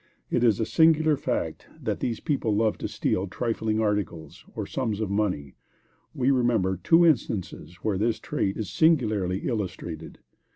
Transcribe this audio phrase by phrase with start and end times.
[0.31, 4.99] It is a singular fact that these people love to steal trifling articles, or, sums
[4.99, 5.53] of money.
[6.15, 10.17] We remember two instances where this trait is singularly illustrated.